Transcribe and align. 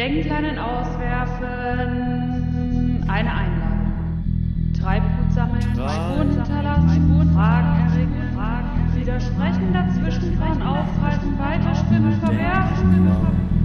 Denkleinen 0.00 0.58
auswerfen, 0.58 1.44
eine 3.06 3.34
Einladung. 3.34 3.92
Treibgut 4.80 5.30
sammeln, 5.30 5.60
Spuren 5.60 6.30
hinterlassen, 6.30 7.30
Fragen 7.34 7.80
erregen, 7.86 8.32
Fragen 8.34 8.94
widersprechen, 8.94 9.74
dazwischen 9.74 10.38
fahren, 10.38 10.62
aufhalten, 10.62 11.38
weiterspinnen, 11.38 12.18
verwerfen. 12.18 13.08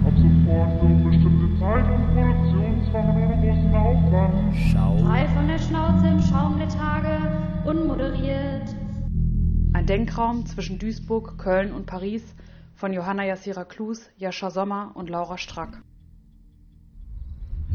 Ab 0.04 0.12
sofort 0.14 0.78
für 0.78 0.84
unbestimmte 0.84 1.58
Zeit 1.58 1.86
und 1.90 2.06
Produktionsfach 2.12 3.08
ohne 3.14 3.36
großen 3.40 3.74
Aufwand. 3.74 4.54
Schau. 4.70 4.98
Frei 5.06 5.26
von 5.28 5.48
der 5.48 5.58
Schnauze 5.58 6.06
im 6.06 6.20
Schaum 6.20 6.58
der 6.58 6.68
Tage, 6.68 7.18
unmoderiert. 7.64 8.76
Ein 9.72 9.86
Denkraum 9.86 10.44
zwischen 10.44 10.78
Duisburg, 10.78 11.38
Köln 11.38 11.72
und 11.72 11.86
Paris 11.86 12.34
von 12.74 12.92
Johanna 12.92 13.24
Yassira 13.24 13.64
Klus, 13.64 14.10
Jascha 14.18 14.50
Sommer 14.50 14.90
und 14.92 15.08
Laura 15.08 15.38
Strack. 15.38 15.80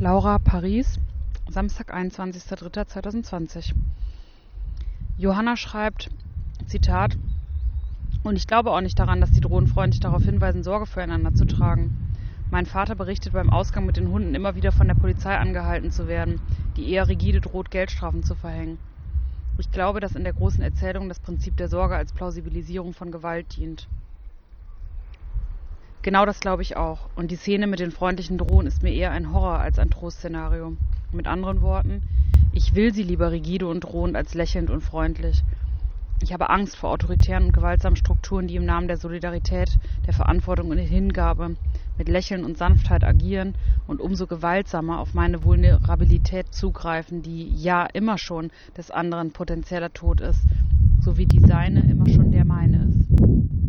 Laura, 0.02 0.40
Paris, 0.40 1.00
Samstag, 1.48 1.94
21.03.2020. 1.94 3.76
Johanna 5.20 5.56
schreibt, 5.56 6.10
Zitat, 6.66 7.20
und 8.24 8.36
ich 8.36 8.48
glaube 8.48 8.72
auch 8.72 8.82
nicht 8.82 8.98
daran, 8.98 9.22
dass 9.22 9.30
die 9.30 9.42
Drohnen 9.42 9.68
freundlich 9.68 10.00
darauf 10.00 10.24
hinweisen, 10.24 10.64
Sorge 10.64 10.88
füreinander 10.88 11.36
zu 11.36 11.46
tragen. 11.46 11.96
Mein 12.50 12.66
Vater 12.66 12.96
berichtet 12.96 13.34
beim 13.34 13.52
Ausgang 13.52 13.86
mit 13.86 13.98
den 13.98 14.10
Hunden 14.10 14.34
immer 14.34 14.56
wieder 14.56 14.72
von 14.72 14.88
der 14.88 14.96
Polizei 14.96 15.38
angehalten 15.38 15.92
zu 15.92 16.08
werden, 16.08 16.42
die 16.78 16.90
eher 16.90 17.08
rigide 17.08 17.40
droht, 17.40 17.70
Geldstrafen 17.70 18.24
zu 18.24 18.34
verhängen. 18.34 18.80
Ich 19.60 19.70
glaube, 19.70 20.00
dass 20.00 20.16
in 20.16 20.24
der 20.24 20.34
großen 20.34 20.64
Erzählung 20.64 21.10
das 21.10 21.20
Prinzip 21.20 21.58
der 21.58 21.68
Sorge 21.68 21.96
als 21.96 22.12
Plausibilisierung 22.12 22.94
von 22.94 23.12
Gewalt 23.12 23.56
dient. 23.56 23.88
Genau 26.04 26.26
das 26.26 26.40
glaube 26.40 26.64
ich 26.64 26.78
auch. 26.78 27.10
Und 27.16 27.30
die 27.30 27.36
Szene 27.36 27.68
mit 27.68 27.80
den 27.80 27.92
freundlichen 27.92 28.40
Drohnen 28.40 28.66
ist 28.66 28.82
mir 28.82 28.92
eher 28.92 29.12
ein 29.12 29.32
Horror 29.32 29.60
als 29.60 29.78
ein 29.78 29.92
Trostszenario. 29.92 30.76
Mit 31.12 31.28
anderen 31.28 31.62
Worten, 31.62 32.02
ich 32.54 32.74
will 32.74 32.92
sie 32.92 33.04
lieber 33.04 33.32
rigide 33.32 33.68
und 33.68 33.82
drohend 33.82 34.16
als 34.16 34.34
lächelnd 34.34 34.72
und 34.72 34.82
freundlich. 34.82 35.44
Ich 36.24 36.34
habe 36.34 36.50
Angst 36.50 36.76
vor 36.76 36.90
autoritären 36.90 37.46
und 37.46 37.54
gewaltsamen 37.54 37.98
Strukturen, 37.98 38.48
die 38.48 38.56
im 38.56 38.66
Namen 38.66 38.88
der 38.88 38.98
Solidarität, 38.98 39.78
der 40.08 40.14
Verantwortung 40.14 40.70
und 40.70 40.78
der 40.78 40.86
Hingabe 40.86 41.56
mit 42.00 42.10
Lächeln 42.10 42.46
und 42.46 42.58
Sanftheit 42.58 43.04
agieren 43.04 43.54
und 43.86 44.02
umso 44.02 44.26
gewaltsamer 44.26 45.00
auf 45.00 45.14
meine 45.14 45.44
Vulnerabilität 45.44 46.54
zugreifen, 46.54 47.22
die 47.22 47.48
ja 47.56 47.86
immer 47.86 48.18
schon 48.18 48.50
des 48.76 48.90
anderen 48.90 49.32
potenzieller 49.32 49.94
Tod 49.94 50.20
ist, 50.22 50.42
so 51.00 51.18
wie 51.18 51.28
die 51.28 51.42
seine 51.42 51.82
immer 51.82 52.10
schon 52.10 52.32
der 52.32 52.46
meine 52.46 52.86
ist. 52.86 53.61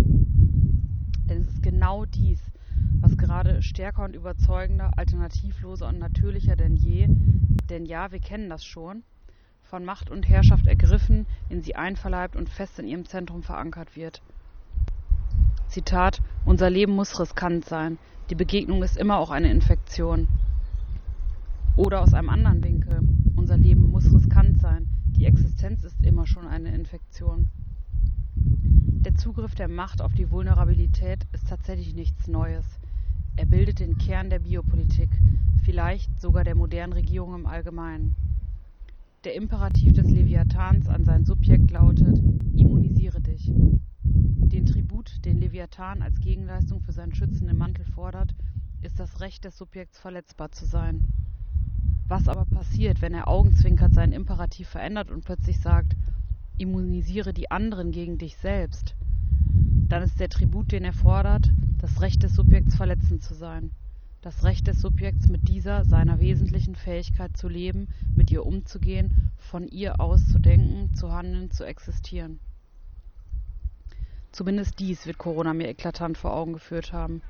Genau 1.82 2.04
dies, 2.04 2.40
was 3.00 3.16
gerade 3.18 3.60
stärker 3.60 4.04
und 4.04 4.14
überzeugender, 4.14 4.92
alternativloser 4.96 5.88
und 5.88 5.98
natürlicher 5.98 6.54
denn 6.54 6.76
je, 6.76 7.08
denn 7.70 7.86
ja, 7.86 8.12
wir 8.12 8.20
kennen 8.20 8.48
das 8.48 8.64
schon, 8.64 9.02
von 9.62 9.84
Macht 9.84 10.08
und 10.08 10.28
Herrschaft 10.28 10.68
ergriffen, 10.68 11.26
in 11.48 11.60
sie 11.60 11.74
einverleibt 11.74 12.36
und 12.36 12.48
fest 12.48 12.78
in 12.78 12.86
ihrem 12.86 13.04
Zentrum 13.04 13.42
verankert 13.42 13.96
wird. 13.96 14.22
Zitat, 15.66 16.22
unser 16.44 16.70
Leben 16.70 16.92
muss 16.94 17.18
riskant 17.18 17.64
sein. 17.64 17.98
Die 18.30 18.36
Begegnung 18.36 18.84
ist 18.84 18.96
immer 18.96 19.18
auch 19.18 19.32
eine 19.32 19.50
Infektion. 19.50 20.28
Oder 21.76 22.00
aus 22.00 22.14
einem 22.14 22.28
anderen 22.28 22.62
Winkel, 22.62 23.00
unser 23.34 23.56
Leben 23.56 23.90
muss 23.90 24.04
riskant 24.14 24.60
sein. 24.60 24.86
Die 25.16 25.26
Existenz 25.26 25.82
ist 25.82 26.00
immer 26.04 26.28
schon 26.28 26.46
eine 26.46 26.72
Infektion. 26.72 27.48
Der 29.12 29.18
Zugriff 29.18 29.54
der 29.54 29.68
Macht 29.68 30.00
auf 30.00 30.14
die 30.14 30.30
Vulnerabilität 30.30 31.26
ist 31.32 31.46
tatsächlich 31.46 31.94
nichts 31.94 32.28
Neues. 32.28 32.64
Er 33.36 33.44
bildet 33.44 33.78
den 33.78 33.98
Kern 33.98 34.30
der 34.30 34.38
Biopolitik, 34.38 35.10
vielleicht 35.62 36.18
sogar 36.18 36.44
der 36.44 36.54
modernen 36.54 36.94
Regierung 36.94 37.34
im 37.34 37.46
Allgemeinen. 37.46 38.16
Der 39.24 39.34
Imperativ 39.34 39.92
des 39.92 40.10
Leviathans 40.10 40.88
an 40.88 41.04
sein 41.04 41.26
Subjekt 41.26 41.70
lautet: 41.70 42.18
Immunisiere 42.56 43.20
dich. 43.20 43.52
Den 44.02 44.64
Tribut, 44.64 45.22
den 45.26 45.38
Leviathan 45.38 46.00
als 46.00 46.18
Gegenleistung 46.18 46.80
für 46.80 46.92
seinen 46.92 47.14
schützenden 47.14 47.58
Mantel 47.58 47.84
fordert, 47.84 48.34
ist 48.80 48.98
das 48.98 49.20
Recht 49.20 49.44
des 49.44 49.58
Subjekts 49.58 49.98
verletzbar 49.98 50.52
zu 50.52 50.64
sein. 50.64 51.06
Was 52.08 52.28
aber 52.28 52.46
passiert, 52.46 53.02
wenn 53.02 53.12
er 53.12 53.28
augenzwinkert 53.28 53.92
seinen 53.92 54.12
Imperativ 54.14 54.68
verändert 54.68 55.10
und 55.10 55.22
plötzlich 55.22 55.60
sagt: 55.60 55.96
Immunisiere 56.56 57.34
die 57.34 57.50
anderen 57.50 57.92
gegen 57.92 58.16
dich 58.16 58.38
selbst? 58.38 58.96
Dann 59.92 60.02
ist 60.02 60.18
der 60.18 60.30
Tribut, 60.30 60.72
den 60.72 60.84
er 60.84 60.92
fordert, 60.92 61.50
das 61.78 62.00
Recht 62.00 62.22
des 62.22 62.34
Subjekts 62.34 62.74
verletzend 62.74 63.22
zu 63.22 63.34
sein 63.34 63.70
das 64.22 64.44
Recht 64.44 64.68
des 64.68 64.80
Subjekts 64.80 65.28
mit 65.28 65.48
dieser 65.48 65.84
seiner 65.84 66.20
wesentlichen 66.20 66.76
Fähigkeit 66.76 67.36
zu 67.36 67.48
leben, 67.48 67.88
mit 68.14 68.30
ihr 68.30 68.46
umzugehen, 68.46 69.32
von 69.36 69.66
ihr 69.66 70.00
aus 70.00 70.28
zu 70.28 70.38
denken, 70.38 70.94
zu 70.94 71.12
handeln, 71.12 71.50
zu 71.50 71.64
existieren. 71.64 72.38
Zumindest 74.30 74.78
dies 74.78 75.06
wird 75.06 75.18
Corona 75.18 75.52
mir 75.52 75.68
eklatant 75.68 76.16
vor 76.16 76.34
Augen 76.34 76.52
geführt 76.52 76.92
haben. 76.92 77.20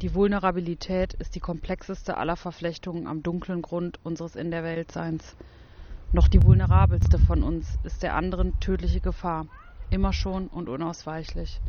Die 0.00 0.14
Vulnerabilität 0.14 1.12
ist 1.12 1.34
die 1.34 1.40
komplexeste 1.40 2.16
aller 2.16 2.36
Verflechtungen 2.36 3.06
am 3.06 3.22
dunklen 3.22 3.60
Grund 3.60 4.00
unseres 4.02 4.34
In 4.34 4.50
der 4.50 4.64
Weltseins. 4.64 5.36
Noch 6.12 6.28
die 6.28 6.42
vulnerabelste 6.42 7.18
von 7.18 7.42
uns 7.42 7.78
ist 7.84 8.02
der 8.02 8.16
anderen 8.16 8.58
tödliche 8.60 9.00
Gefahr, 9.00 9.46
immer 9.90 10.14
schon 10.14 10.48
und 10.48 10.70
unausweichlich. 10.70 11.60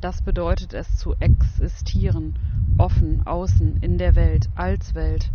Das 0.00 0.22
bedeutet 0.22 0.74
es 0.74 0.96
zu 0.96 1.14
existieren 1.20 2.38
offen, 2.78 3.26
außen, 3.26 3.78
in 3.80 3.98
der 3.98 4.14
Welt, 4.14 4.48
als 4.54 4.94
Welt. 4.94 5.30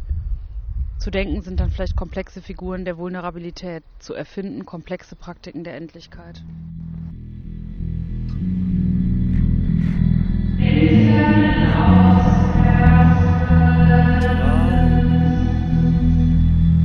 Zu 0.99 1.09
denken 1.09 1.41
sind 1.41 1.59
dann 1.59 1.71
vielleicht 1.71 1.95
komplexe 1.95 2.41
Figuren 2.41 2.85
der 2.85 2.97
Vulnerabilität, 2.97 3.83
zu 3.99 4.13
erfinden 4.13 4.65
komplexe 4.65 5.15
Praktiken 5.15 5.63
der 5.63 5.75
Endlichkeit. 5.75 6.43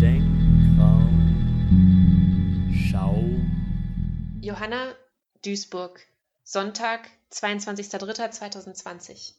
Denkraum. 0.00 1.10
Schau. 2.72 3.22
Johanna, 4.40 4.94
Duisburg, 5.44 6.00
Sonntag, 6.42 7.10
22.03.2020. 7.36 9.34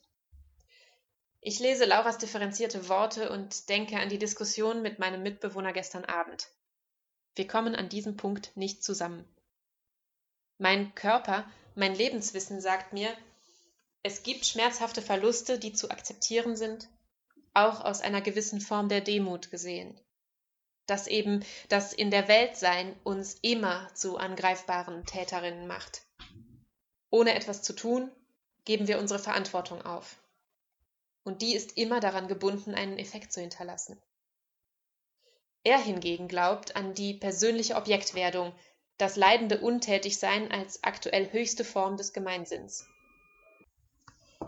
Ich 1.42 1.60
lese 1.60 1.86
Lauras 1.86 2.20
differenzierte 2.20 2.90
Worte 2.90 3.32
und 3.32 3.70
denke 3.70 4.00
an 4.00 4.10
die 4.10 4.20
Diskussion 4.20 4.84
mit 4.84 5.00
meinem 5.00 5.24
Mitbewohner 5.24 5.74
gestern 5.74 6.06
Abend. 6.06 6.50
Wir 7.36 7.48
kommen 7.48 7.76
an 7.76 7.90
diesem 7.90 8.16
Punkt 8.16 8.56
nicht 8.56 8.84
zusammen. 8.84 9.26
Mein 10.60 10.94
Körper, 10.94 11.50
mein 11.74 11.96
Lebenswissen 11.96 12.62
sagt 12.62 12.94
mir, 12.94 13.10
es 14.04 14.22
gibt 14.24 14.46
schmerzhafte 14.46 15.02
Verluste, 15.02 15.58
die 15.58 15.74
zu 15.74 15.90
akzeptieren 15.90 16.56
sind, 16.56 16.88
auch 17.54 17.84
aus 17.84 18.02
einer 18.02 18.22
gewissen 18.22 18.62
Form 18.62 18.90
der 18.90 19.02
Demut 19.02 19.50
gesehen. 19.50 20.00
Dass 20.86 21.08
eben 21.08 21.44
das 21.70 21.94
in 21.94 22.12
der 22.12 22.28
Welt 22.28 22.58
sein 22.58 22.96
uns 23.04 23.40
immer 23.42 23.92
zu 23.96 24.18
angreifbaren 24.18 25.06
Täterinnen 25.06 25.68
macht. 25.68 26.07
Ohne 27.10 27.36
etwas 27.36 27.62
zu 27.64 27.74
tun, 27.74 28.12
geben 28.66 28.88
wir 28.88 29.00
unsere 29.00 29.20
Verantwortung 29.20 29.82
auf 29.82 30.18
und 31.28 31.42
die 31.42 31.56
ist 31.56 31.78
immer 31.78 32.00
daran 32.00 32.30
gebunden, 32.30 32.74
einen 32.74 32.98
Effekt 32.98 33.34
zu 33.34 33.42
hinterlassen. 33.42 34.02
Er 35.64 35.78
hingegen 35.78 36.30
glaubt 36.30 36.78
an 36.78 36.94
die 36.94 37.14
persönliche 37.14 37.76
Objektwerdung, 37.76 38.54
das 38.98 39.18
leidende 39.18 39.60
Untätigsein 39.60 40.50
als 40.50 40.86
aktuell 40.86 41.30
höchste 41.34 41.66
Form 41.66 41.98
des 41.98 42.14
Gemeinsinns. 42.14 42.88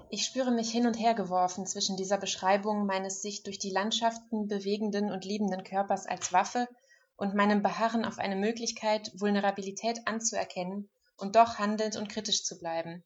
Ich 0.10 0.24
spüre 0.24 0.52
mich 0.52 0.72
hin 0.72 0.88
und 0.88 0.94
her 0.94 1.14
geworfen 1.14 1.68
zwischen 1.68 1.98
dieser 1.98 2.18
Beschreibung 2.18 2.86
meines 2.86 3.22
sich 3.22 3.44
durch 3.44 3.60
die 3.60 3.72
Landschaften 3.72 4.48
bewegenden 4.48 5.12
und 5.12 5.26
liebenden 5.26 5.66
Körpers 5.66 6.08
als 6.08 6.32
Waffe 6.32 6.70
und 7.18 7.36
meinem 7.36 7.62
Beharren 7.62 8.06
auf 8.06 8.20
eine 8.20 8.38
Möglichkeit, 8.38 9.12
Vulnerabilität 9.16 10.08
anzuerkennen 10.08 10.90
und 11.20 11.36
doch 11.36 11.60
handelnd 11.60 11.96
und 11.96 12.10
kritisch 12.10 12.44
zu 12.44 12.58
bleiben. 12.58 13.04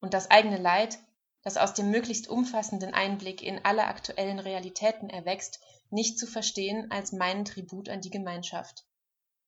Und 0.00 0.14
das 0.14 0.30
eigene 0.30 0.58
Leid 0.58 0.98
das 1.44 1.58
aus 1.58 1.74
dem 1.74 1.90
möglichst 1.90 2.26
umfassenden 2.26 2.94
Einblick 2.94 3.42
in 3.42 3.62
alle 3.64 3.84
aktuellen 3.84 4.38
Realitäten 4.38 5.10
erwächst, 5.10 5.60
nicht 5.90 6.18
zu 6.18 6.26
verstehen 6.26 6.90
als 6.90 7.12
meinen 7.12 7.44
Tribut 7.44 7.90
an 7.90 8.00
die 8.00 8.10
Gemeinschaft. 8.10 8.86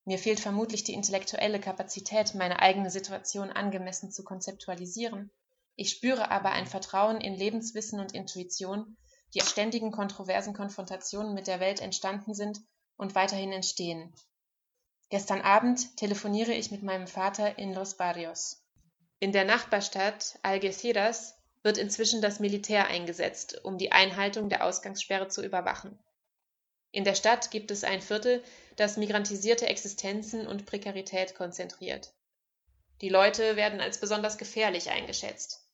Mir 0.05 0.19
fehlt 0.19 0.39
vermutlich 0.39 0.83
die 0.83 0.93
intellektuelle 0.93 1.59
Kapazität, 1.59 2.35
meine 2.35 2.59
eigene 2.59 2.91
Situation 2.91 3.51
angemessen 3.51 4.11
zu 4.11 4.23
konzeptualisieren. 4.23 5.31
Ich 5.75 5.89
spüre 5.89 6.29
aber 6.29 6.51
ein 6.51 6.67
Vertrauen 6.67 7.19
in 7.19 7.33
Lebenswissen 7.33 7.99
und 7.99 8.13
Intuition, 8.13 8.95
die 9.33 9.41
aus 9.41 9.49
ständigen 9.49 9.91
kontroversen 9.91 10.53
Konfrontationen 10.53 11.33
mit 11.33 11.47
der 11.47 11.59
Welt 11.59 11.81
entstanden 11.81 12.35
sind 12.35 12.61
und 12.95 13.15
weiterhin 13.15 13.51
entstehen. 13.51 14.13
Gestern 15.09 15.41
Abend 15.41 15.95
telefoniere 15.95 16.53
ich 16.53 16.71
mit 16.71 16.83
meinem 16.83 17.07
Vater 17.07 17.57
in 17.57 17.73
Los 17.73 17.95
Barrios. 17.95 18.61
In 19.19 19.31
der 19.31 19.45
Nachbarstadt 19.45 20.37
Algeciras 20.41 21.35
wird 21.63 21.77
inzwischen 21.77 22.21
das 22.21 22.39
Militär 22.39 22.87
eingesetzt, 22.87 23.63
um 23.63 23.77
die 23.77 23.91
Einhaltung 23.91 24.49
der 24.49 24.65
Ausgangssperre 24.65 25.27
zu 25.27 25.43
überwachen. 25.43 25.97
In 26.91 27.03
der 27.03 27.15
Stadt 27.15 27.51
gibt 27.51 27.71
es 27.71 27.83
ein 27.83 28.01
Viertel, 28.01 28.43
das 28.75 28.97
migrantisierte 28.97 29.67
Existenzen 29.67 30.45
und 30.45 30.65
Prekarität 30.65 31.35
konzentriert. 31.35 32.13
Die 33.01 33.09
Leute 33.09 33.55
werden 33.55 33.79
als 33.79 33.99
besonders 33.99 34.37
gefährlich 34.37 34.89
eingeschätzt. 34.89 35.67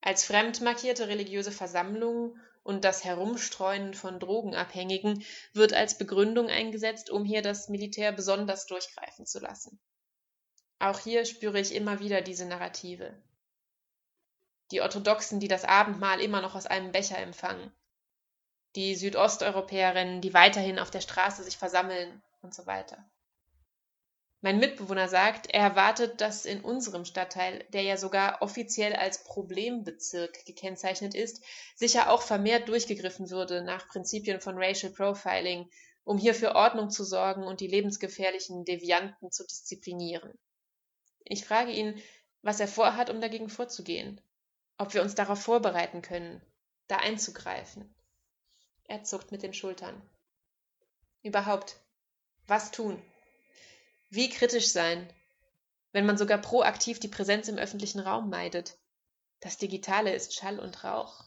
Als 0.00 0.24
fremd 0.24 0.60
markierte 0.60 1.08
religiöse 1.08 1.52
Versammlungen 1.52 2.40
und 2.62 2.84
das 2.84 3.04
Herumstreuen 3.04 3.94
von 3.94 4.20
Drogenabhängigen 4.20 5.24
wird 5.52 5.72
als 5.72 5.98
Begründung 5.98 6.48
eingesetzt, 6.48 7.10
um 7.10 7.24
hier 7.24 7.42
das 7.42 7.68
Militär 7.68 8.12
besonders 8.12 8.66
durchgreifen 8.66 9.26
zu 9.26 9.40
lassen. 9.40 9.80
Auch 10.78 10.98
hier 10.98 11.24
spüre 11.24 11.60
ich 11.60 11.74
immer 11.74 12.00
wieder 12.00 12.22
diese 12.22 12.46
Narrative. 12.46 13.14
Die 14.70 14.80
Orthodoxen, 14.80 15.38
die 15.38 15.48
das 15.48 15.64
Abendmahl 15.64 16.20
immer 16.20 16.40
noch 16.40 16.54
aus 16.54 16.66
einem 16.66 16.92
Becher 16.92 17.18
empfangen. 17.18 17.72
Die 18.74 18.96
Südosteuropäerinnen, 18.96 20.20
die 20.20 20.34
weiterhin 20.34 20.78
auf 20.78 20.90
der 20.90 21.02
Straße 21.02 21.44
sich 21.44 21.58
versammeln 21.58 22.22
und 22.40 22.54
so 22.54 22.66
weiter. 22.66 23.04
Mein 24.44 24.58
Mitbewohner 24.58 25.08
sagt, 25.08 25.54
er 25.54 25.60
erwartet, 25.60 26.20
dass 26.20 26.46
in 26.46 26.62
unserem 26.62 27.04
Stadtteil, 27.04 27.64
der 27.68 27.82
ja 27.82 27.96
sogar 27.96 28.42
offiziell 28.42 28.92
als 28.92 29.22
Problembezirk 29.22 30.44
gekennzeichnet 30.44 31.14
ist, 31.14 31.44
sicher 31.76 32.10
auch 32.10 32.22
vermehrt 32.22 32.68
durchgegriffen 32.68 33.30
würde 33.30 33.62
nach 33.62 33.86
Prinzipien 33.86 34.40
von 34.40 34.58
Racial 34.58 34.92
Profiling, 34.92 35.70
um 36.02 36.18
hier 36.18 36.34
für 36.34 36.56
Ordnung 36.56 36.90
zu 36.90 37.04
sorgen 37.04 37.44
und 37.44 37.60
die 37.60 37.68
lebensgefährlichen 37.68 38.64
Devianten 38.64 39.30
zu 39.30 39.46
disziplinieren. 39.46 40.36
Ich 41.24 41.44
frage 41.44 41.70
ihn, 41.70 42.02
was 42.42 42.58
er 42.58 42.66
vorhat, 42.66 43.10
um 43.10 43.20
dagegen 43.20 43.48
vorzugehen, 43.48 44.20
ob 44.76 44.92
wir 44.92 45.02
uns 45.02 45.14
darauf 45.14 45.40
vorbereiten 45.40 46.02
können, 46.02 46.42
da 46.88 46.96
einzugreifen. 46.96 47.94
Er 48.88 49.04
zuckt 49.04 49.30
mit 49.30 49.44
den 49.44 49.54
Schultern. 49.54 50.02
Überhaupt, 51.22 51.76
was 52.48 52.72
tun? 52.72 53.00
Wie 54.14 54.28
kritisch 54.28 54.68
sein, 54.68 55.10
wenn 55.92 56.04
man 56.04 56.18
sogar 56.18 56.36
proaktiv 56.36 57.00
die 57.00 57.08
Präsenz 57.08 57.48
im 57.48 57.56
öffentlichen 57.56 57.98
Raum 57.98 58.28
meidet. 58.28 58.76
Das 59.40 59.56
Digitale 59.56 60.14
ist 60.14 60.34
Schall 60.34 60.60
und 60.60 60.84
Rauch. 60.84 61.24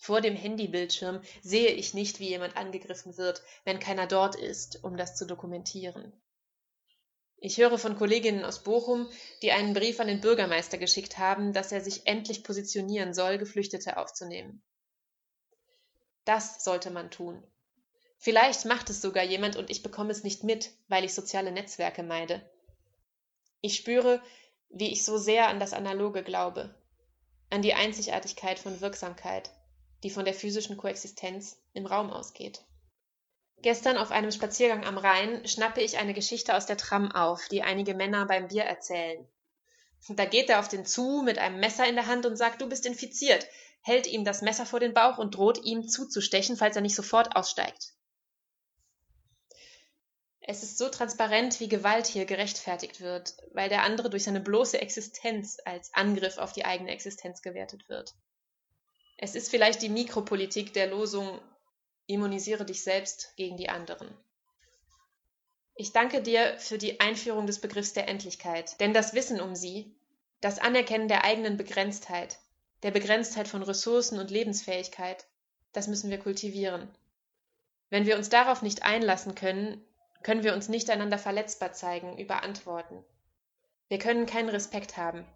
Vor 0.00 0.20
dem 0.20 0.34
Handybildschirm 0.34 1.22
sehe 1.44 1.70
ich 1.70 1.94
nicht, 1.94 2.18
wie 2.18 2.28
jemand 2.28 2.56
angegriffen 2.56 3.16
wird, 3.18 3.44
wenn 3.64 3.78
keiner 3.78 4.08
dort 4.08 4.34
ist, 4.34 4.82
um 4.82 4.96
das 4.96 5.14
zu 5.14 5.26
dokumentieren. 5.26 6.12
Ich 7.36 7.58
höre 7.58 7.78
von 7.78 7.96
Kolleginnen 7.96 8.44
aus 8.44 8.64
Bochum, 8.64 9.08
die 9.42 9.52
einen 9.52 9.72
Brief 9.72 10.00
an 10.00 10.08
den 10.08 10.20
Bürgermeister 10.20 10.76
geschickt 10.76 11.18
haben, 11.18 11.52
dass 11.52 11.70
er 11.70 11.82
sich 11.82 12.08
endlich 12.08 12.42
positionieren 12.42 13.14
soll, 13.14 13.38
Geflüchtete 13.38 13.96
aufzunehmen. 13.96 14.60
Das 16.24 16.64
sollte 16.64 16.90
man 16.90 17.12
tun. 17.12 17.40
Vielleicht 18.20 18.64
macht 18.64 18.90
es 18.90 19.00
sogar 19.00 19.22
jemand 19.22 19.56
und 19.56 19.70
ich 19.70 19.82
bekomme 19.82 20.10
es 20.10 20.24
nicht 20.24 20.42
mit, 20.42 20.72
weil 20.88 21.04
ich 21.04 21.14
soziale 21.14 21.52
Netzwerke 21.52 22.02
meide. 22.02 22.42
Ich 23.60 23.76
spüre, 23.76 24.20
wie 24.70 24.92
ich 24.92 25.04
so 25.04 25.18
sehr 25.18 25.48
an 25.48 25.60
das 25.60 25.72
Analoge 25.72 26.24
glaube, 26.24 26.74
an 27.50 27.62
die 27.62 27.74
Einzigartigkeit 27.74 28.58
von 28.58 28.80
Wirksamkeit, 28.80 29.50
die 30.02 30.10
von 30.10 30.24
der 30.24 30.34
physischen 30.34 30.76
Koexistenz 30.76 31.62
im 31.72 31.86
Raum 31.86 32.10
ausgeht. 32.10 32.64
Gestern 33.62 33.96
auf 33.96 34.10
einem 34.10 34.30
Spaziergang 34.30 34.84
am 34.84 34.98
Rhein 34.98 35.46
schnappe 35.46 35.80
ich 35.80 35.98
eine 35.98 36.14
Geschichte 36.14 36.56
aus 36.56 36.66
der 36.66 36.76
Tram 36.76 37.10
auf, 37.12 37.46
die 37.48 37.62
einige 37.62 37.94
Männer 37.94 38.26
beim 38.26 38.48
Bier 38.48 38.64
erzählen. 38.64 39.26
Da 40.08 40.24
geht 40.24 40.48
er 40.48 40.60
auf 40.60 40.68
den 40.68 40.86
zu 40.86 41.22
mit 41.24 41.38
einem 41.38 41.58
Messer 41.58 41.86
in 41.86 41.96
der 41.96 42.06
Hand 42.06 42.26
und 42.26 42.36
sagt, 42.36 42.60
du 42.60 42.68
bist 42.68 42.84
infiziert, 42.84 43.46
hält 43.80 44.06
ihm 44.06 44.24
das 44.24 44.42
Messer 44.42 44.66
vor 44.66 44.80
den 44.80 44.94
Bauch 44.94 45.18
und 45.18 45.36
droht 45.36 45.64
ihm 45.64 45.88
zuzustechen, 45.88 46.56
falls 46.56 46.76
er 46.76 46.82
nicht 46.82 46.94
sofort 46.94 47.34
aussteigt. 47.34 47.94
Es 50.50 50.62
ist 50.62 50.78
so 50.78 50.88
transparent, 50.88 51.60
wie 51.60 51.68
Gewalt 51.68 52.06
hier 52.06 52.24
gerechtfertigt 52.24 53.02
wird, 53.02 53.36
weil 53.52 53.68
der 53.68 53.82
andere 53.82 54.08
durch 54.08 54.24
seine 54.24 54.40
bloße 54.40 54.80
Existenz 54.80 55.58
als 55.66 55.92
Angriff 55.92 56.38
auf 56.38 56.54
die 56.54 56.64
eigene 56.64 56.90
Existenz 56.90 57.42
gewertet 57.42 57.90
wird. 57.90 58.14
Es 59.18 59.34
ist 59.34 59.50
vielleicht 59.50 59.82
die 59.82 59.90
Mikropolitik 59.90 60.72
der 60.72 60.86
Losung 60.86 61.38
Immunisiere 62.06 62.64
dich 62.64 62.82
selbst 62.82 63.36
gegen 63.36 63.58
die 63.58 63.68
anderen. 63.68 64.08
Ich 65.74 65.92
danke 65.92 66.22
dir 66.22 66.56
für 66.58 66.78
die 66.78 66.98
Einführung 66.98 67.46
des 67.46 67.60
Begriffs 67.60 67.92
der 67.92 68.08
Endlichkeit, 68.08 68.80
denn 68.80 68.94
das 68.94 69.12
Wissen 69.12 69.42
um 69.42 69.54
sie, 69.54 69.94
das 70.40 70.58
Anerkennen 70.58 71.08
der 71.08 71.24
eigenen 71.24 71.58
Begrenztheit, 71.58 72.38
der 72.82 72.90
Begrenztheit 72.90 73.48
von 73.48 73.62
Ressourcen 73.62 74.18
und 74.18 74.30
Lebensfähigkeit, 74.30 75.26
das 75.74 75.88
müssen 75.88 76.08
wir 76.08 76.18
kultivieren. 76.18 76.88
Wenn 77.90 78.06
wir 78.06 78.16
uns 78.16 78.30
darauf 78.30 78.62
nicht 78.62 78.82
einlassen 78.82 79.34
können, 79.34 79.84
können 80.22 80.42
wir 80.42 80.54
uns 80.54 80.68
nicht 80.68 80.90
einander 80.90 81.18
verletzbar 81.18 81.72
zeigen, 81.72 82.18
überantworten. 82.18 83.04
Wir 83.88 83.98
können 83.98 84.26
keinen 84.26 84.48
Respekt 84.48 84.96
haben. 84.96 85.26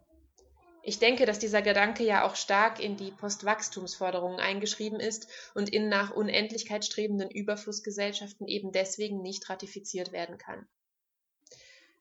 Ich 0.84 0.98
denke, 0.98 1.26
dass 1.26 1.38
dieser 1.38 1.62
Gedanke 1.62 2.02
ja 2.02 2.26
auch 2.26 2.34
stark 2.34 2.80
in 2.80 2.96
die 2.96 3.12
Postwachstumsforderungen 3.12 4.40
eingeschrieben 4.40 4.98
ist 4.98 5.28
und 5.54 5.72
in 5.72 5.88
nach 5.88 6.10
Unendlichkeit 6.10 6.84
strebenden 6.84 7.30
Überflussgesellschaften 7.30 8.48
eben 8.48 8.72
deswegen 8.72 9.22
nicht 9.22 9.48
ratifiziert 9.48 10.10
werden 10.10 10.38
kann. 10.38 10.66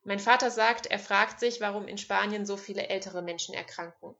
Mein 0.03 0.19
Vater 0.19 0.49
sagt, 0.49 0.87
er 0.87 0.97
fragt 0.97 1.39
sich, 1.39 1.61
warum 1.61 1.87
in 1.87 1.99
Spanien 1.99 2.47
so 2.47 2.57
viele 2.57 2.87
ältere 2.87 3.21
Menschen 3.21 3.53
erkranken. 3.53 4.15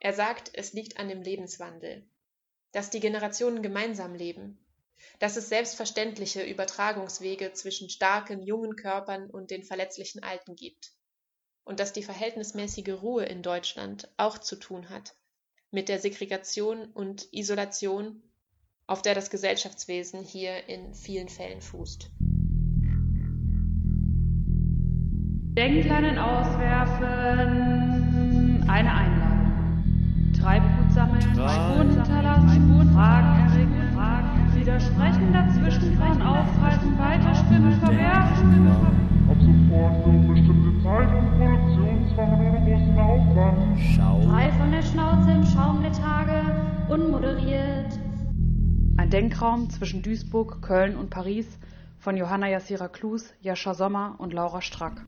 Er 0.00 0.14
sagt, 0.14 0.50
es 0.54 0.72
liegt 0.72 0.98
an 0.98 1.08
dem 1.08 1.20
Lebenswandel, 1.20 2.08
dass 2.72 2.88
die 2.88 3.00
Generationen 3.00 3.62
gemeinsam 3.62 4.14
leben, 4.14 4.58
dass 5.18 5.36
es 5.36 5.48
selbstverständliche 5.48 6.42
Übertragungswege 6.42 7.52
zwischen 7.52 7.88
starken 7.90 8.42
jungen 8.42 8.76
Körpern 8.76 9.30
und 9.30 9.50
den 9.50 9.62
verletzlichen 9.62 10.22
Alten 10.22 10.56
gibt 10.56 10.92
und 11.64 11.80
dass 11.80 11.92
die 11.92 12.02
verhältnismäßige 12.02 13.02
Ruhe 13.02 13.24
in 13.24 13.42
Deutschland 13.42 14.08
auch 14.16 14.38
zu 14.38 14.56
tun 14.56 14.88
hat 14.88 15.14
mit 15.70 15.88
der 15.88 15.98
Segregation 15.98 16.86
und 16.86 17.28
Isolation, 17.32 18.22
auf 18.86 19.02
der 19.02 19.14
das 19.14 19.28
Gesellschaftswesen 19.28 20.22
hier 20.22 20.66
in 20.68 20.94
vielen 20.94 21.28
Fällen 21.28 21.60
fußt. 21.60 22.10
Denkleinen 25.58 26.18
auswerfen, 26.18 27.04
eine 28.68 28.94
Einladung. 28.94 30.32
Treibgut 30.40 30.92
sammeln, 30.92 31.20
Spuren 31.20 31.90
hinterlassen, 31.90 32.90
Fragen 32.92 33.37
widersprechen, 34.68 35.32
dazwischen 35.32 35.98
aufhalten, 36.20 36.98
weiterstimmen, 36.98 37.80
verwerfen. 37.80 38.68
Ab 39.30 39.36
sofort 39.40 40.04
für 40.04 40.32
bestimmte 40.32 40.82
Zeit 40.82 41.08
und 41.14 41.38
Produktionszwang 41.38 42.32
ohne 42.34 42.60
großen 42.64 42.98
Aufwand. 42.98 43.78
Schau. 43.96 44.20
Frei 44.28 44.52
von 44.52 44.70
der 44.70 44.82
Schnauze 44.82 45.30
im 45.30 45.46
Schaum 45.46 45.80
der 45.80 45.92
Tage, 45.92 46.42
unmoderiert. 46.90 47.98
Ein 48.98 49.08
Denkraum 49.08 49.70
zwischen 49.70 50.02
Duisburg, 50.02 50.60
Köln 50.60 50.96
und 50.96 51.08
Paris 51.08 51.46
von 51.98 52.18
Johanna 52.18 52.48
Jassira 52.48 52.88
Klus, 52.88 53.32
Jascha 53.40 53.72
Sommer 53.72 54.16
und 54.18 54.34
Laura 54.34 54.60
Strack. 54.60 55.06